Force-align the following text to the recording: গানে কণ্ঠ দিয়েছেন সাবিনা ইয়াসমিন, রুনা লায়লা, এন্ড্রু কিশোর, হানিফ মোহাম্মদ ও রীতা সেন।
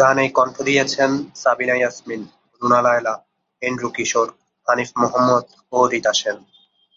গানে 0.00 0.24
কণ্ঠ 0.36 0.56
দিয়েছেন 0.68 1.10
সাবিনা 1.42 1.74
ইয়াসমিন, 1.78 2.22
রুনা 2.60 2.80
লায়লা, 2.84 3.14
এন্ড্রু 3.62 3.88
কিশোর, 3.96 4.28
হানিফ 4.66 4.90
মোহাম্মদ 5.00 5.44
ও 5.72 5.78
রীতা 5.92 6.12
সেন। 6.20 6.36